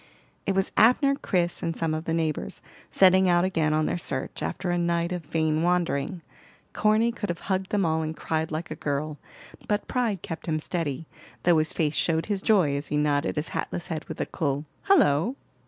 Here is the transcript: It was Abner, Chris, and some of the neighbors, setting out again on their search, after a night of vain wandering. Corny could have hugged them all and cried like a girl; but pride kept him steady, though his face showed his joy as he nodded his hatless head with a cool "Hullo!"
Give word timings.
It 0.47 0.55
was 0.55 0.71
Abner, 0.77 1.13
Chris, 1.13 1.61
and 1.61 1.77
some 1.77 1.93
of 1.93 2.05
the 2.05 2.13
neighbors, 2.15 2.59
setting 2.89 3.29
out 3.29 3.45
again 3.45 3.71
on 3.71 3.85
their 3.85 3.99
search, 3.99 4.41
after 4.41 4.71
a 4.71 4.77
night 4.79 5.11
of 5.11 5.21
vain 5.25 5.61
wandering. 5.61 6.23
Corny 6.73 7.11
could 7.11 7.29
have 7.29 7.41
hugged 7.41 7.69
them 7.69 7.85
all 7.85 8.01
and 8.01 8.17
cried 8.17 8.49
like 8.49 8.71
a 8.71 8.75
girl; 8.75 9.19
but 9.67 9.87
pride 9.87 10.23
kept 10.23 10.47
him 10.47 10.57
steady, 10.57 11.05
though 11.43 11.59
his 11.59 11.71
face 11.71 11.93
showed 11.93 12.25
his 12.25 12.41
joy 12.41 12.75
as 12.75 12.87
he 12.87 12.97
nodded 12.97 13.35
his 13.35 13.49
hatless 13.49 13.89
head 13.89 14.05
with 14.05 14.19
a 14.19 14.25
cool 14.25 14.65
"Hullo!" 14.89 15.35